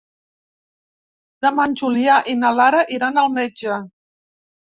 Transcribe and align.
Demà 1.47 1.65
en 1.71 1.75
Julià 1.81 2.15
i 2.33 2.33
na 2.41 2.51
Lara 2.61 2.81
iran 2.97 3.21
al 3.25 3.31
metge. 3.37 3.79